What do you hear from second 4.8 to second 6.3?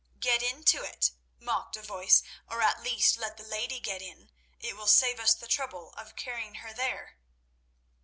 save us the trouble of